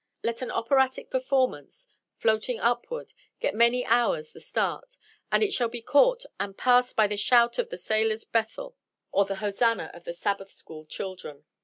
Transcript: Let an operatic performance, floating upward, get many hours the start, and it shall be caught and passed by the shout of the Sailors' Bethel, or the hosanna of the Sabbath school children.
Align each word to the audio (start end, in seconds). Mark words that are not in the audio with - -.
Let 0.23 0.41
an 0.41 0.49
operatic 0.49 1.11
performance, 1.11 1.87
floating 2.17 2.59
upward, 2.59 3.13
get 3.39 3.53
many 3.53 3.85
hours 3.85 4.33
the 4.33 4.39
start, 4.39 4.97
and 5.31 5.43
it 5.43 5.53
shall 5.53 5.69
be 5.69 5.83
caught 5.83 6.25
and 6.39 6.57
passed 6.57 6.95
by 6.95 7.05
the 7.05 7.15
shout 7.17 7.59
of 7.59 7.69
the 7.69 7.77
Sailors' 7.77 8.23
Bethel, 8.25 8.75
or 9.11 9.25
the 9.25 9.35
hosanna 9.35 9.91
of 9.93 10.05
the 10.05 10.13
Sabbath 10.15 10.49
school 10.49 10.85
children. 10.87 11.45